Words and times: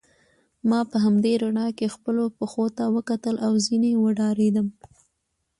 ما 0.69 0.79
په 0.91 0.97
همدې 1.05 1.33
رڼا 1.43 1.67
کې 1.77 1.93
خپلو 1.95 2.23
پښو 2.37 2.65
ته 2.77 2.83
وکتل 2.95 3.35
او 3.45 3.53
ځینې 3.65 3.91
وډارېدم. 4.03 4.67